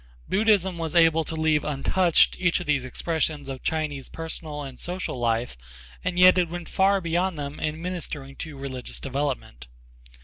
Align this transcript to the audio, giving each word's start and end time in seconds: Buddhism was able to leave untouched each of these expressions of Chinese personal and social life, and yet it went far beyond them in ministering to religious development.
Buddhism 0.27 0.79
was 0.79 0.95
able 0.95 1.23
to 1.25 1.35
leave 1.35 1.63
untouched 1.63 2.35
each 2.39 2.59
of 2.59 2.65
these 2.65 2.83
expressions 2.83 3.47
of 3.47 3.61
Chinese 3.61 4.09
personal 4.09 4.63
and 4.63 4.79
social 4.79 5.19
life, 5.19 5.55
and 6.03 6.17
yet 6.17 6.39
it 6.39 6.49
went 6.49 6.69
far 6.69 6.99
beyond 6.99 7.37
them 7.37 7.59
in 7.59 7.79
ministering 7.79 8.35
to 8.37 8.57
religious 8.57 8.99
development. 8.99 9.67